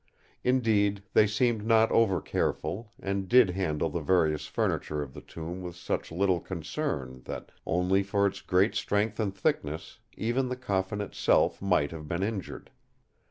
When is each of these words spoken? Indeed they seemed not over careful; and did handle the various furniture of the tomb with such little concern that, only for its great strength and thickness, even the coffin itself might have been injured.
Indeed 0.43 1.03
they 1.13 1.27
seemed 1.27 1.63
not 1.63 1.91
over 1.91 2.19
careful; 2.21 2.91
and 2.99 3.29
did 3.29 3.51
handle 3.51 3.87
the 3.91 3.99
various 3.99 4.47
furniture 4.47 5.03
of 5.03 5.13
the 5.13 5.21
tomb 5.21 5.61
with 5.61 5.75
such 5.75 6.11
little 6.11 6.39
concern 6.39 7.21
that, 7.25 7.51
only 7.67 8.01
for 8.01 8.25
its 8.25 8.41
great 8.41 8.73
strength 8.73 9.19
and 9.19 9.31
thickness, 9.35 9.99
even 10.17 10.49
the 10.49 10.55
coffin 10.55 11.01
itself 11.01 11.61
might 11.61 11.91
have 11.91 12.07
been 12.07 12.23
injured. 12.23 12.71